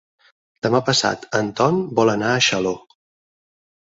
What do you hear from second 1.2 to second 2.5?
en Ton vol anar a